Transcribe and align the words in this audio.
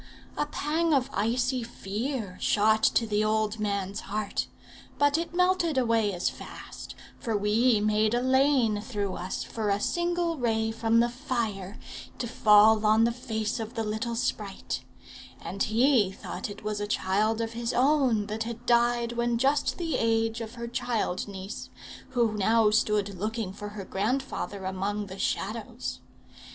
A 0.35 0.47
pang 0.47 0.95
of 0.95 1.11
icy 1.13 1.61
fear 1.61 2.35
shot 2.39 2.81
to 2.81 3.05
the 3.05 3.23
old 3.23 3.59
man's 3.59 3.99
heart, 3.99 4.47
but 4.97 5.15
it 5.15 5.35
melted 5.35 5.77
away 5.77 6.11
as 6.11 6.27
fast, 6.27 6.95
for 7.19 7.37
we 7.37 7.79
made 7.79 8.15
a 8.15 8.19
lane 8.23 8.81
through 8.81 9.13
us 9.13 9.43
for 9.43 9.69
a 9.69 9.79
single 9.79 10.37
ray 10.39 10.71
from 10.71 11.01
the 11.01 11.07
fire 11.07 11.77
to 12.17 12.25
fall 12.25 12.83
on 12.83 13.03
the 13.03 13.11
face 13.11 13.59
of 13.59 13.75
the 13.75 13.83
little 13.83 14.15
sprite; 14.15 14.83
and 15.39 15.61
he 15.61 16.11
thought 16.11 16.49
it 16.49 16.63
was 16.63 16.81
a 16.81 16.87
child 16.87 17.39
of 17.39 17.53
his 17.53 17.71
own 17.71 18.25
that 18.25 18.41
had 18.41 18.65
died 18.65 19.11
when 19.11 19.37
just 19.37 19.77
the 19.77 19.97
age 19.97 20.41
of 20.41 20.55
her 20.55 20.67
child 20.67 21.27
niece, 21.27 21.69
who 22.09 22.33
now 22.35 22.71
stood 22.71 23.19
looking 23.19 23.53
for 23.53 23.69
her 23.69 23.85
grandfather 23.85 24.65
among 24.65 25.05
the 25.05 25.19
Shadows. 25.19 25.99